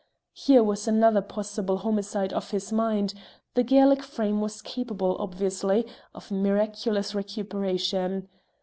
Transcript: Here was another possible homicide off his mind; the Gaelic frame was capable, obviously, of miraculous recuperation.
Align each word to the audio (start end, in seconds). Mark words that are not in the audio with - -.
Here 0.33 0.63
was 0.63 0.87
another 0.87 1.21
possible 1.21 1.77
homicide 1.77 2.33
off 2.33 2.49
his 2.49 2.71
mind; 2.71 3.13
the 3.53 3.61
Gaelic 3.61 4.01
frame 4.01 4.41
was 4.41 4.63
capable, 4.63 5.15
obviously, 5.19 5.85
of 6.15 6.31
miraculous 6.31 7.13
recuperation. 7.13 8.27